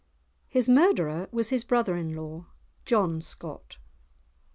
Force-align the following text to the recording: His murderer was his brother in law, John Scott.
His 0.47 0.67
murderer 0.67 1.27
was 1.31 1.49
his 1.49 1.63
brother 1.63 1.95
in 1.95 2.15
law, 2.15 2.47
John 2.85 3.21
Scott. 3.21 3.77